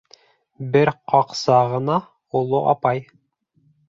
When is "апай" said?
2.73-3.05